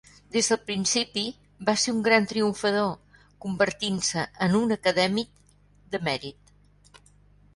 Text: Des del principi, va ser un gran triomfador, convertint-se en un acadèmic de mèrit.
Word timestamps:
Des 0.35 0.47
del 0.51 0.57
principi, 0.67 1.23
va 1.67 1.73
ser 1.81 1.93
un 1.95 1.99
gran 2.07 2.25
triomfador, 2.31 2.89
convertint-se 3.45 4.23
en 4.47 4.57
un 4.63 4.75
acadèmic 4.79 5.31
de 5.93 6.01
mèrit. 6.09 6.99